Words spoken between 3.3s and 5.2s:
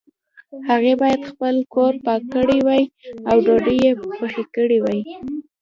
ډوډۍ یې پخې کړي وای